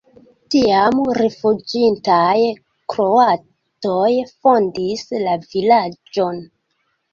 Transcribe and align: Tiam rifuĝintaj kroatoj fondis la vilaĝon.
Tiam 0.53 1.01
rifuĝintaj 1.17 2.31
kroatoj 2.95 4.09
fondis 4.33 5.07
la 5.29 5.39
vilaĝon. 5.55 6.45